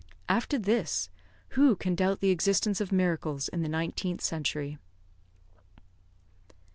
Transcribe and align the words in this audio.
After 0.27 0.57
this, 0.57 1.11
who 1.49 1.75
can 1.75 1.93
doubt 1.93 2.21
the 2.21 2.31
existence 2.31 2.81
of 2.81 2.91
miracles 2.91 3.49
in 3.49 3.61
the 3.61 3.69
nineteenth 3.69 4.21
century? 4.21 4.79